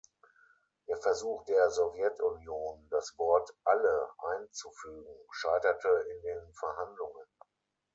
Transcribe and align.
Der 0.87 0.97
Versuch 0.97 1.45
der 1.45 1.69
Sowjetunion, 1.69 2.87
das 2.89 3.13
Wort 3.19 3.55
„alle“ 3.63 4.09
einzufügen, 4.17 5.15
scheiterte 5.29 5.89
in 6.09 6.23
den 6.23 6.53
Verhandlungen. 6.55 7.27